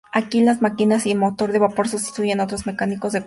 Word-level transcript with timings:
Aquí, 0.13 0.41
las 0.41 0.61
máquinas 0.63 1.05
y 1.05 1.13
motores 1.13 1.53
de 1.53 1.59
vapor 1.59 1.87
sustituyen 1.87 2.39
a 2.41 2.45
otros 2.45 2.65
mecanismos 2.65 2.97
de 2.97 2.99
combustión. 2.99 3.19